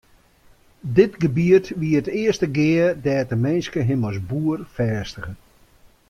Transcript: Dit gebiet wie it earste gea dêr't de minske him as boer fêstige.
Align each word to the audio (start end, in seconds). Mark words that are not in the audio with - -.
Dit 0.99 1.13
gebiet 1.23 1.67
wie 1.79 1.97
it 1.99 2.11
earste 2.23 2.47
gea 2.57 2.87
dêr't 3.05 3.31
de 3.31 3.37
minske 3.45 3.81
him 3.89 4.01
as 4.09 4.17
boer 4.29 4.59
fêstige. 4.75 5.31